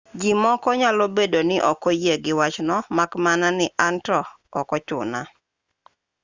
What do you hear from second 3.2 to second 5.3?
mana ni an to ok ochuna